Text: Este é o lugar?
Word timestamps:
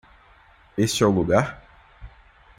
Este 0.77 1.03
é 1.03 1.05
o 1.05 1.11
lugar? 1.11 1.61